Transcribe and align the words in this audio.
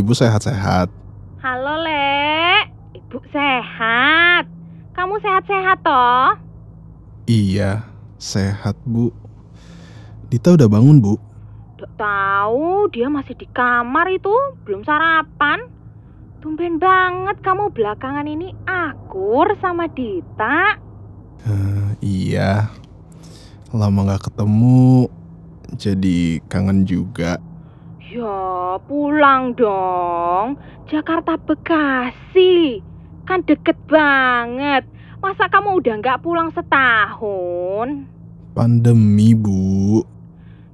Ibu 0.00 0.16
sehat-sehat. 0.16 0.88
Halo, 1.44 1.76
Le. 1.84 2.64
Ibu 2.96 3.20
sehat. 3.28 4.48
Kamu 4.96 5.20
sehat-sehat 5.20 5.84
toh? 5.84 6.40
Iya, 7.28 7.84
sehat 8.16 8.80
Bu. 8.88 9.12
Dita 10.32 10.56
udah 10.56 10.72
bangun 10.72 11.04
Bu. 11.04 11.20
Dok 11.76 11.92
tahu 12.00 12.88
dia 12.96 13.12
masih 13.12 13.36
di 13.36 13.44
kamar 13.52 14.08
itu, 14.08 14.32
belum 14.64 14.88
sarapan. 14.88 15.68
Tumben 16.40 16.80
banget 16.80 17.36
kamu 17.44 17.68
belakangan 17.68 18.24
ini 18.24 18.56
akur 18.64 19.52
sama 19.60 19.84
Dita. 19.92 20.80
Eh, 21.44 21.88
iya, 22.00 22.72
lama 23.68 24.16
gak 24.16 24.32
ketemu, 24.32 25.12
jadi 25.76 26.40
kangen 26.48 26.88
juga. 26.88 27.36
Ya, 28.10 28.74
pulang 28.90 29.54
dong. 29.54 30.58
Jakarta 30.90 31.38
Bekasi. 31.38 32.82
Kan 33.22 33.46
deket 33.46 33.78
banget. 33.86 34.82
Masa 35.22 35.46
kamu 35.46 35.78
udah 35.78 35.94
nggak 36.02 36.18
pulang 36.18 36.50
setahun? 36.50 38.10
Pandemi 38.50 39.30
Bu. 39.38 40.02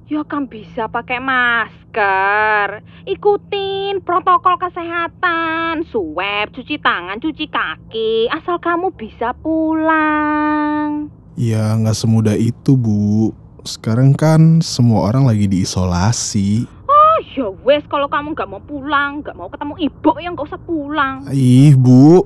Ya 0.09 0.25
kan 0.25 0.49
bisa 0.49 0.89
pakai 0.89 1.21
masker. 1.21 2.81
Ikutin 3.05 4.01
protokol 4.01 4.57
kesehatan. 4.57 5.85
Swab, 5.93 6.49
cuci 6.57 6.81
tangan, 6.81 7.21
cuci 7.21 7.45
kaki. 7.53 8.33
Asal 8.33 8.57
kamu 8.57 8.97
bisa 8.97 9.37
pulang. 9.37 11.13
Ya 11.37 11.77
nggak 11.77 11.93
semudah 11.93 12.33
itu 12.33 12.73
Bu. 12.73 13.29
Sekarang 13.61 14.17
kan 14.17 14.57
semua 14.65 15.13
orang 15.13 15.29
lagi 15.29 15.45
diisolasi. 15.45 16.76
Wes 17.67 17.83
kalau 17.91 18.07
kamu 18.07 18.31
nggak 18.31 18.47
mau 18.47 18.63
pulang, 18.63 19.19
nggak 19.19 19.35
mau 19.35 19.51
ketemu 19.51 19.75
ibu 19.91 20.11
yang 20.23 20.39
nggak 20.39 20.47
usah 20.47 20.61
pulang. 20.63 21.27
Ih 21.35 21.75
Bu, 21.75 22.23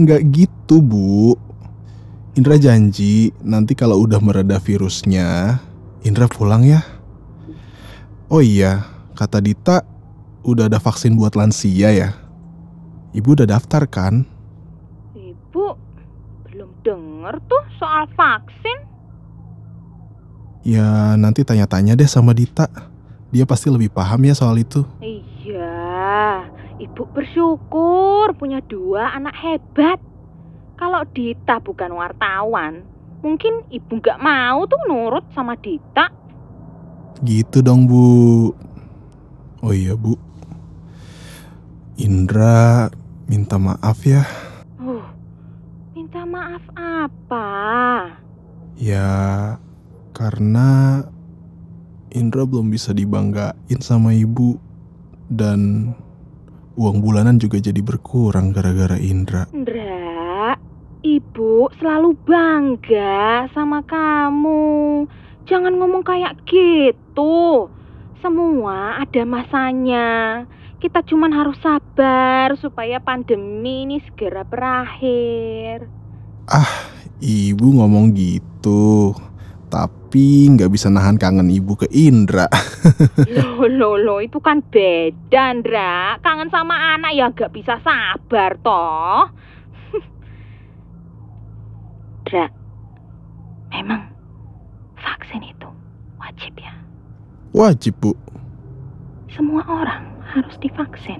nggak 0.00 0.24
gitu 0.32 0.80
Bu. 0.80 1.36
Indra 2.32 2.56
janji 2.56 3.28
nanti 3.44 3.76
kalau 3.76 4.00
udah 4.00 4.16
mereda 4.24 4.56
virusnya, 4.56 5.60
Indra 6.00 6.32
pulang 6.32 6.64
ya. 6.64 6.80
Oh 8.32 8.40
iya, 8.40 8.88
kata 9.12 9.44
Dita 9.44 9.84
udah 10.48 10.72
ada 10.72 10.80
vaksin 10.80 11.12
buat 11.12 11.36
lansia 11.36 11.92
ya. 11.92 12.16
Ibu 13.12 13.36
udah 13.36 13.44
daftar 13.44 13.84
kan? 13.84 14.24
Ibu 15.12 15.64
belum 16.48 16.72
denger 16.80 17.36
tuh 17.52 17.64
soal 17.76 18.08
vaksin. 18.16 18.80
Ya 20.64 21.20
nanti 21.20 21.44
tanya-tanya 21.44 22.00
deh 22.00 22.08
sama 22.08 22.32
Dita. 22.32 22.93
Dia 23.34 23.42
pasti 23.42 23.66
lebih 23.66 23.90
paham 23.90 24.30
ya 24.30 24.34
soal 24.38 24.62
itu. 24.62 24.86
Iya, 25.02 26.46
ibu 26.78 27.02
bersyukur 27.10 28.30
punya 28.38 28.62
dua 28.62 29.10
anak 29.10 29.34
hebat. 29.34 29.98
Kalau 30.78 31.02
Dita 31.10 31.58
bukan 31.58 31.98
wartawan, 31.98 32.86
mungkin 33.26 33.66
ibu 33.74 33.98
nggak 33.98 34.22
mau 34.22 34.62
tuh 34.70 34.78
nurut 34.86 35.26
sama 35.34 35.58
Dita. 35.58 36.14
Gitu 37.26 37.58
dong 37.58 37.90
Bu. 37.90 38.54
Oh 39.66 39.74
iya 39.74 39.98
Bu. 39.98 40.14
Indra 41.98 42.86
minta 43.26 43.58
maaf 43.58 44.06
ya. 44.06 44.22
Uh, 44.78 45.02
minta 45.90 46.22
maaf 46.22 46.62
apa? 46.78 47.50
Ya 48.78 49.58
karena 50.14 51.02
Indra 52.14 52.46
belum 52.46 52.70
bisa 52.70 52.94
dibanggain 52.94 53.82
sama 53.82 54.14
ibu 54.14 54.54
dan 55.26 55.90
uang 56.78 57.02
bulanan 57.02 57.42
juga 57.42 57.58
jadi 57.58 57.82
berkurang 57.82 58.54
gara-gara 58.54 58.94
Indra. 58.94 59.50
Ndra, 59.50 60.54
ibu 61.02 61.66
selalu 61.82 62.14
bangga 62.22 63.50
sama 63.50 63.82
kamu. 63.82 65.04
Jangan 65.50 65.74
ngomong 65.74 66.06
kayak 66.06 66.38
gitu. 66.46 67.66
Semua 68.22 69.02
ada 69.02 69.22
masanya. 69.26 70.08
Kita 70.78 71.02
cuman 71.02 71.34
harus 71.34 71.58
sabar 71.58 72.54
supaya 72.62 73.02
pandemi 73.02 73.90
ini 73.90 73.98
segera 74.06 74.46
berakhir. 74.46 75.90
Ibu 77.18 77.66
ngomong 77.80 78.14
gitu, 78.14 79.16
tapi 79.66 80.03
nggak 80.14 80.70
bisa 80.70 80.86
nahan 80.86 81.18
kangen 81.18 81.50
ibu 81.50 81.74
ke 81.74 81.90
Indra. 81.90 82.46
Loh, 83.34 83.66
loh, 83.66 83.96
loh, 83.98 84.18
itu 84.22 84.38
kan 84.38 84.62
beda, 84.62 85.58
Ndra. 85.58 86.22
Kangen 86.22 86.52
sama 86.52 86.94
anak 86.94 87.16
ya 87.16 87.32
gak 87.32 87.50
bisa 87.50 87.80
sabar, 87.82 88.54
toh. 88.62 89.26
Ndra, 92.22 92.46
memang 93.74 94.14
vaksin 95.00 95.42
itu 95.42 95.68
wajib 96.20 96.52
ya. 96.60 96.72
Wajib 97.50 97.94
Bu. 97.98 98.12
Semua 99.32 99.66
orang 99.66 100.14
harus 100.30 100.54
divaksin. 100.62 101.18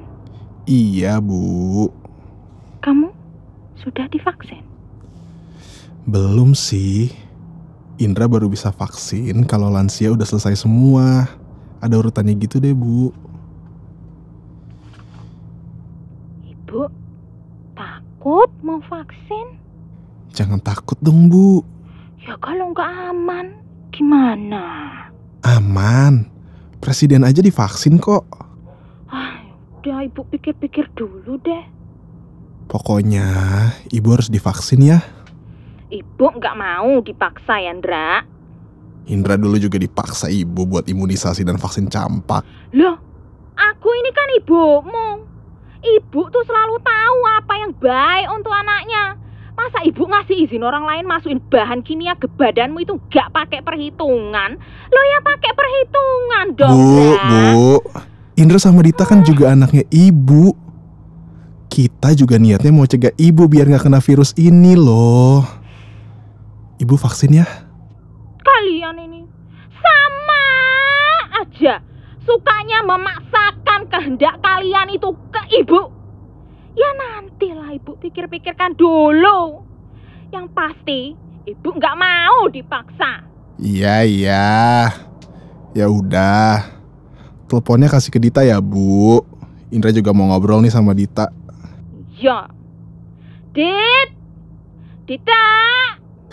Iya 0.70 1.18
Bu. 1.18 1.90
Kamu 2.84 3.10
sudah 3.80 4.06
divaksin? 4.06 4.62
Belum 6.04 6.52
sih. 6.52 7.23
Indra 8.02 8.26
baru 8.26 8.50
bisa 8.50 8.74
vaksin 8.74 9.46
kalau 9.46 9.70
lansia 9.70 10.10
udah 10.10 10.26
selesai 10.26 10.66
semua. 10.66 11.30
Ada 11.78 12.00
urutannya 12.00 12.34
gitu 12.42 12.58
deh 12.58 12.74
Bu. 12.74 13.14
Ibu 16.42 16.90
takut 17.78 18.50
mau 18.66 18.82
vaksin? 18.90 19.60
Jangan 20.34 20.58
takut 20.58 20.98
dong 20.98 21.30
Bu. 21.30 21.62
Ya 22.24 22.34
kalau 22.42 22.74
nggak 22.74 22.90
aman, 23.14 23.46
gimana? 23.94 24.64
Aman. 25.44 26.26
Presiden 26.82 27.22
aja 27.22 27.38
divaksin 27.40 28.00
kok. 28.00 28.26
Ah, 29.06 29.38
udah 29.78 30.04
ibu 30.04 30.24
pikir-pikir 30.34 30.90
dulu 30.98 31.38
deh. 31.40 31.64
Pokoknya 32.66 33.28
ibu 33.92 34.08
harus 34.10 34.32
divaksin 34.32 34.82
ya. 34.82 34.98
Ibu 35.94 36.26
nggak 36.42 36.58
mau 36.58 36.98
dipaksa 37.06 37.62
ya, 37.62 37.70
Ndra. 37.70 38.26
Indra 39.06 39.38
dulu 39.38 39.60
juga 39.62 39.78
dipaksa 39.78 40.26
ibu 40.26 40.66
buat 40.66 40.90
imunisasi 40.90 41.46
dan 41.46 41.54
vaksin 41.54 41.86
campak. 41.86 42.42
Loh, 42.74 42.98
aku 43.54 43.88
ini 43.94 44.10
kan 44.10 44.28
ibumu. 44.42 45.08
Ibu 45.84 46.20
tuh 46.34 46.42
selalu 46.48 46.80
tahu 46.82 47.18
apa 47.38 47.54
yang 47.62 47.72
baik 47.78 48.26
untuk 48.32 48.50
anaknya. 48.50 49.20
Masa 49.54 49.86
ibu 49.86 50.02
ngasih 50.02 50.50
izin 50.50 50.66
orang 50.66 50.82
lain 50.82 51.06
masukin 51.06 51.38
bahan 51.46 51.86
kimia 51.86 52.18
ke 52.18 52.26
badanmu 52.26 52.82
itu 52.82 52.98
gak 53.12 53.30
pakai 53.30 53.62
perhitungan? 53.62 54.58
Lo 54.90 55.00
ya 55.14 55.18
pakai 55.22 55.52
perhitungan 55.54 56.46
dong, 56.58 56.74
Bu, 56.74 56.90
Ndra. 56.90 57.30
Bu. 57.54 57.74
Indra 58.34 58.58
sama 58.58 58.82
Dita 58.82 59.06
kan 59.06 59.22
juga 59.22 59.54
anaknya 59.54 59.86
ibu. 59.94 60.58
Kita 61.70 62.18
juga 62.18 62.34
niatnya 62.34 62.74
mau 62.74 62.82
cegah 62.88 63.14
ibu 63.14 63.46
biar 63.46 63.70
nggak 63.70 63.86
kena 63.86 64.02
virus 64.02 64.34
ini 64.34 64.74
loh. 64.74 65.63
Ibu 66.82 66.94
vaksin 66.98 67.38
ya? 67.38 67.46
Kalian 68.42 68.98
ini 68.98 69.22
sama 69.78 70.44
aja. 71.38 71.78
Sukanya 72.24 72.82
memaksakan 72.82 73.86
kehendak 73.92 74.40
kalian 74.40 74.96
itu 74.96 75.12
ke 75.28 75.42
ibu. 75.60 75.92
Ya 76.74 76.90
nantilah 76.96 77.70
ibu 77.78 77.94
pikir-pikirkan 78.00 78.74
dulu. 78.74 79.62
Yang 80.34 80.46
pasti 80.50 81.00
ibu 81.46 81.68
nggak 81.70 81.94
mau 81.94 82.50
dipaksa. 82.50 83.22
Iya 83.60 84.02
iya. 84.02 84.46
Ya 85.76 85.86
udah. 85.86 86.74
Teleponnya 87.46 87.86
kasih 87.86 88.10
ke 88.10 88.18
Dita 88.18 88.42
ya 88.42 88.58
Bu. 88.58 89.22
Indra 89.70 89.94
juga 89.94 90.10
mau 90.10 90.26
ngobrol 90.32 90.58
nih 90.64 90.74
sama 90.74 90.90
Dita. 90.90 91.30
Ya. 92.18 92.50
Dit. 93.54 94.10
Dita. 95.06 95.44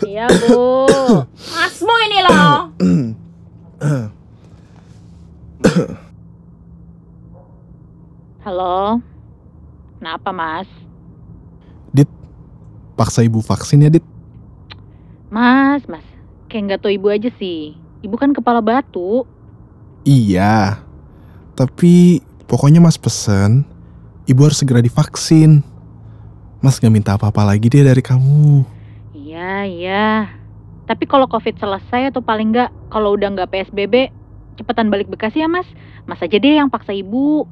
Iya 0.02 0.26
bu. 0.28 0.86
Masmu 1.56 1.94
ini 2.10 2.18
loh. 2.26 2.56
Halo. 8.42 8.98
Kenapa 9.98 10.30
mas? 10.34 10.66
Paksa 13.02 13.24
ibu 13.24 13.40
vaksin 13.40 13.82
ya 13.82 13.90
Dit. 13.90 14.04
Mas, 15.32 15.82
mas. 15.88 16.04
Kayak 16.46 16.62
nggak 16.62 16.80
tahu 16.84 16.92
ibu 16.92 17.08
aja 17.08 17.30
sih. 17.40 17.74
Ibu 18.04 18.14
kan 18.20 18.36
kepala 18.36 18.60
batu. 18.60 19.24
Iya. 20.06 20.78
Tapi 21.56 22.20
pokoknya 22.46 22.78
mas 22.78 23.00
pesen. 23.00 23.64
Ibu 24.28 24.46
harus 24.46 24.60
segera 24.60 24.78
divaksin. 24.78 25.64
Mas 26.62 26.78
gak 26.78 26.94
minta 26.94 27.18
apa-apa 27.18 27.42
lagi 27.42 27.66
deh 27.66 27.82
dari 27.82 27.98
kamu. 27.98 28.62
Iya, 29.42 29.66
iya. 29.66 30.06
Tapi 30.86 31.04
kalau 31.10 31.26
covid 31.26 31.58
selesai 31.58 32.14
atau 32.14 32.22
paling 32.22 32.54
nggak 32.54 32.70
kalau 32.94 33.18
udah 33.18 33.34
nggak 33.34 33.50
PSBB, 33.50 34.14
cepetan 34.54 34.86
balik 34.86 35.10
Bekasi 35.10 35.42
ya 35.42 35.50
mas. 35.50 35.66
Mas 36.06 36.22
aja 36.22 36.38
deh 36.38 36.62
yang 36.62 36.70
paksa 36.70 36.94
ibu. 36.94 37.42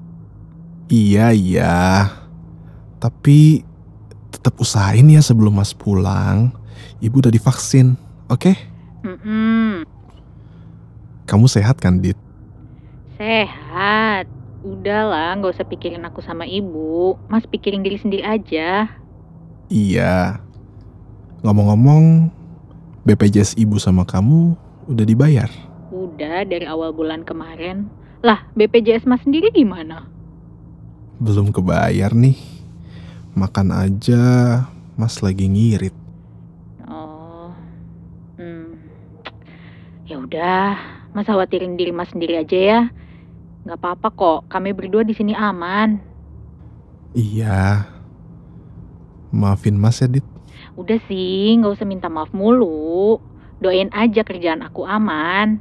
Iya, 0.87 1.35
iya. 1.35 2.07
Tapi 3.03 3.67
tetap 4.31 4.55
usahain 4.63 5.07
ya 5.11 5.23
sebelum 5.23 5.59
Mas 5.59 5.75
pulang. 5.75 6.55
Ibu 7.03 7.27
udah 7.27 7.33
divaksin, 7.33 7.95
oke? 8.27 8.55
Mm-mm, 9.07 9.87
Kamu 11.27 11.47
sehat 11.47 11.79
kan, 11.79 12.03
Dit? 12.03 12.19
sehat. 13.19 14.27
Udahlah, 14.61 15.41
nggak 15.41 15.57
usah 15.57 15.67
pikirin 15.67 16.05
aku 16.05 16.21
sama 16.21 16.45
ibu. 16.45 17.17
Mas 17.31 17.47
pikirin 17.49 17.81
diri 17.83 17.97
sendiri 17.97 18.27
aja. 18.27 18.91
Iya. 19.71 20.50
Ngomong-ngomong, 21.41 22.29
BPJS 23.09 23.57
ibu 23.57 23.81
sama 23.81 24.05
kamu 24.05 24.53
udah 24.93 25.05
dibayar. 25.09 25.49
Udah 25.89 26.45
dari 26.45 26.69
awal 26.69 26.93
bulan 26.93 27.25
kemarin. 27.25 27.89
Lah, 28.21 28.45
BPJS 28.53 29.09
Mas 29.09 29.25
sendiri 29.25 29.49
gimana? 29.49 30.05
Belum 31.17 31.49
kebayar 31.49 32.13
nih. 32.13 32.37
Makan 33.33 33.73
aja, 33.73 34.23
Mas 35.01 35.25
lagi 35.25 35.49
ngirit. 35.49 35.97
Oh, 36.85 37.57
hmm. 38.37 38.77
Ya 40.05 40.21
udah, 40.21 40.77
Mas 41.17 41.25
khawatirin 41.25 41.81
diri 41.81 41.97
Mas 41.97 42.13
sendiri 42.13 42.37
aja 42.37 42.59
ya. 42.61 42.81
Nggak 43.65 43.81
apa-apa 43.81 44.09
kok, 44.13 44.41
kami 44.53 44.77
berdua 44.77 45.09
di 45.09 45.17
sini 45.17 45.33
aman. 45.33 45.97
Iya. 47.17 47.89
Maafin 49.33 49.81
Mas 49.81 50.05
ya, 50.05 50.09
Dit. 50.11 50.40
Udah 50.79 50.99
sih, 51.11 51.57
nggak 51.59 51.73
usah 51.77 51.87
minta 51.87 52.09
maaf 52.09 52.31
mulu. 52.31 53.19
Doain 53.61 53.93
aja 53.93 54.25
kerjaan 54.25 54.65
aku 54.65 54.87
aman. 54.89 55.61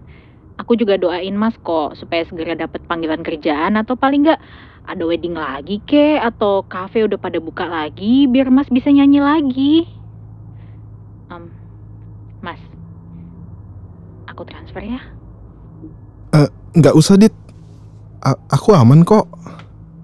Aku 0.59 0.75
juga 0.75 0.99
doain 0.99 1.35
Mas 1.35 1.55
kok 1.59 1.95
supaya 1.95 2.27
segera 2.27 2.55
dapat 2.55 2.83
panggilan 2.83 3.23
kerjaan 3.23 3.79
atau 3.79 3.95
paling 3.95 4.27
nggak 4.27 4.41
ada 4.89 5.03
wedding 5.07 5.35
lagi 5.37 5.79
ke 5.87 6.19
atau 6.19 6.67
cafe 6.67 7.07
udah 7.07 7.15
pada 7.15 7.39
buka 7.39 7.63
lagi 7.63 8.27
biar 8.27 8.51
Mas 8.51 8.67
bisa 8.67 8.91
nyanyi 8.91 9.23
lagi. 9.23 9.73
Em, 11.31 11.47
mas, 12.43 12.59
aku 14.27 14.43
transfer 14.43 14.83
ya. 14.83 14.99
Nggak 16.79 16.93
usah, 16.93 17.17
Dit. 17.17 17.33
A- 18.21 18.37
aku 18.51 18.77
aman 18.77 19.01
kok. 19.01 19.25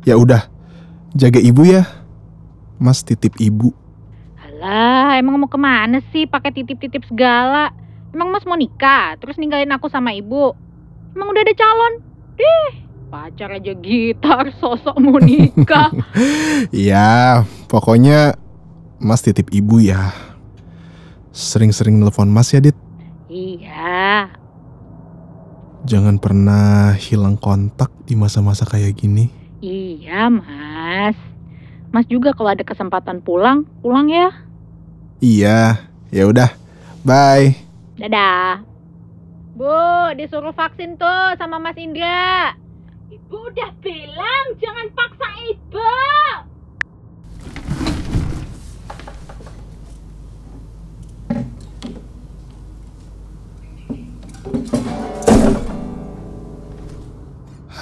Ya 0.03 0.17
udah, 0.17 0.49
jaga 1.13 1.37
ibu 1.37 1.61
ya. 1.61 1.85
Mas 2.81 3.05
titip 3.05 3.37
ibu. 3.37 3.71
Alah, 4.56 5.19
emang 5.19 5.36
mau 5.36 5.52
ke 5.52 5.60
mana 5.60 6.00
sih 6.16 6.24
pakai 6.24 6.56
titip-titip 6.56 7.04
segala? 7.12 7.75
Emang 8.16 8.31
Mas 8.31 8.48
mau 8.48 8.56
nikah, 8.56 9.19
terus 9.19 9.36
ninggalin 9.36 9.68
aku 9.75 9.92
sama 9.92 10.16
ibu? 10.16 10.56
Emang 11.12 11.28
udah 11.28 11.44
ada 11.44 11.52
calon? 11.52 11.94
Deh, 12.40 12.72
pacar 13.12 13.52
aja 13.52 13.75
gitar, 13.75 14.48
sosok 14.63 14.96
mau 15.04 15.19
nikah. 15.19 15.92
Ya, 16.72 17.44
pokoknya 17.68 18.40
Mas 18.96 19.19
titip 19.19 19.52
ibu 19.52 19.84
ya. 19.84 20.16
Sering-sering 21.36 22.00
nelpon 22.00 22.31
Mas 22.31 22.56
ya, 22.56 22.63
Dit. 22.63 22.80
iya, 23.28 24.31
Jangan 25.84 26.16
pernah 26.18 26.96
hilang 26.96 27.36
kontak 27.36 27.92
di 28.07 28.16
masa-masa 28.16 28.63
kayak 28.63 28.96
gini. 28.96 29.28
iya 29.60 30.31
Mas. 30.31 31.34
Mas 31.95 32.12
juga 32.12 32.36
kalau 32.36 32.51
ada 32.51 32.59
kesempatan 32.68 33.24
pulang, 33.24 33.63
pulang 33.80 34.12
ya. 34.12 34.27
Iya, 35.24 35.80
ya 36.12 36.27
udah. 36.27 36.51
Bye. 37.07 37.56
Dadah. 37.95 38.59
Bu, 39.56 40.12
disuruh 40.19 40.51
vaksin 40.51 41.00
tuh 41.00 41.39
sama 41.39 41.56
Mas 41.56 41.80
Indra. 41.80 42.51
Ibu 43.07 43.47
udah 43.47 43.71
bilang 43.80 44.45
jangan 44.59 44.92
paksa 44.92 45.30
ibu. 45.47 45.95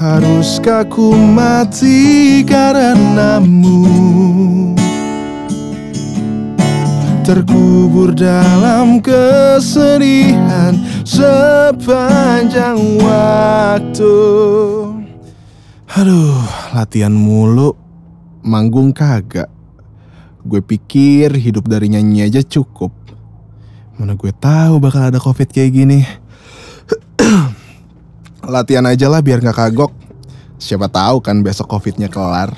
Haruskah 0.03 0.83
ku 0.91 1.15
mati 1.15 2.43
karenamu? 2.43 3.87
Terkubur 7.23 8.11
dalam 8.11 8.99
kesedihan 8.99 10.75
sepanjang 11.07 12.99
waktu. 12.99 14.15
Aduh, 15.95 16.51
latihan 16.75 17.15
mulu. 17.15 17.71
Manggung 18.43 18.91
kagak. 18.91 19.47
Gue 20.43 20.59
pikir 20.59 21.31
hidup 21.31 21.71
dari 21.71 21.87
nyanyi 21.87 22.27
aja 22.27 22.43
cukup. 22.43 22.91
Mana 23.95 24.19
gue 24.19 24.35
tahu 24.35 24.83
bakal 24.83 25.07
ada 25.07 25.23
covid 25.23 25.47
kayak 25.47 25.71
gini 25.71 26.03
Latihan 28.43 28.83
aja 28.83 29.07
lah 29.07 29.23
biar 29.23 29.39
nggak 29.39 29.55
kagok. 29.55 29.95
Siapa 30.59 30.91
tahu 30.91 31.23
kan 31.23 31.39
besok 31.39 31.71
covidnya 31.71 32.11
kelar. 32.11 32.51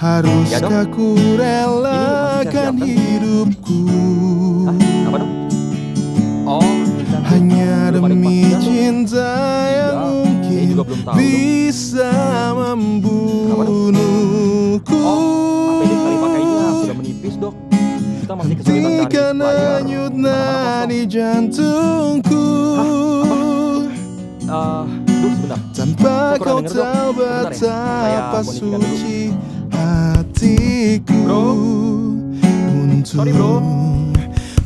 Haruskah 0.00 0.88
ku 0.88 1.12
relakan 1.36 2.48
siapkan. 2.48 2.80
hidupku 2.80 3.84
dong? 5.12 5.32
Oh, 6.48 6.64
hanya 7.28 7.92
demi 7.92 8.48
cinta 8.64 9.28
yang 9.68 9.92
Ya, 9.92 9.92
saya 9.92 10.08
mungkin 10.08 10.80
bisa 11.20 12.16
membunuhku. 12.56 14.96
Oh, 15.04 15.84
Hentikan 18.40 19.36
supplier. 19.36 19.84
denyut 19.84 20.16
nadi 20.16 21.04
jantungku 21.04 22.40
duh 25.06 25.32
sebentar. 25.34 25.58
Tanpa 25.74 26.38
kau 26.40 26.60
tahu 26.62 27.10
ya. 27.18 27.50
betapa 27.50 28.08
ya. 28.08 28.42
suci 28.44 29.32
hatiku. 29.72 31.14
Bro. 31.24 31.44
Untuk 32.70 33.06
Sorry, 33.06 33.32
bro. 33.32 33.60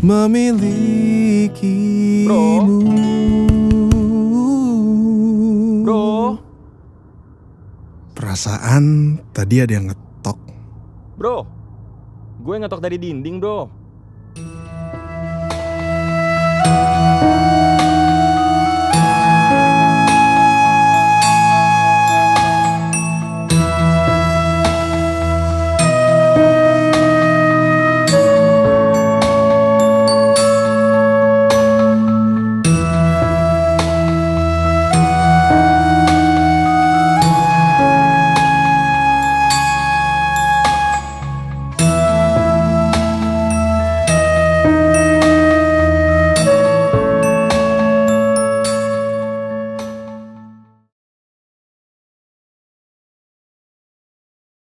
memilikimu. 0.04 2.28
Bro. 2.28 2.44
Bro. 5.84 6.38
Perasaan 8.14 8.84
tadi 9.32 9.56
ada 9.64 9.72
yang 9.72 9.86
ngetok. 9.92 10.38
Bro. 11.16 11.46
Gue 12.44 12.60
ngetok 12.60 12.80
dari 12.84 13.00
dinding, 13.00 13.40
Bro. 13.40 13.58